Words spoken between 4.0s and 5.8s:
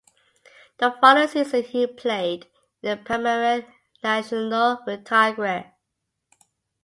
Nacional with Tigre.